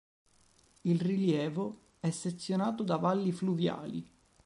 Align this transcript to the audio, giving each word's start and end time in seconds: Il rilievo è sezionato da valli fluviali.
Il 0.83 0.99
rilievo 0.99 1.81
è 1.99 2.09
sezionato 2.09 2.81
da 2.81 2.95
valli 2.97 3.31
fluviali. 3.31 4.09